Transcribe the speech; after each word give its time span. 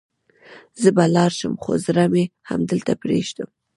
زه 0.81 0.89
به 0.95 1.03
لاړ 1.15 1.31
شم، 1.39 1.53
خو 1.63 1.71
زړه 1.85 2.03
مې 2.13 2.23
همدلته 2.49 2.91
پرېږدم. 3.01 3.49